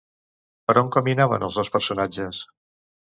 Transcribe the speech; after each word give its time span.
Per 0.71 0.75
on 0.81 0.89
caminaven 0.95 1.45
els 1.49 1.59
dos 1.61 1.73
personatges? 1.77 2.41